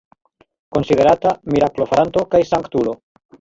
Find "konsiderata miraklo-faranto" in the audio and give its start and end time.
0.77-2.25